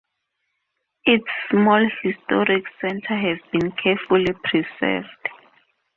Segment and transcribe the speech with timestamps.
[1.05, 5.29] Its small historic centre has been carefully preserved.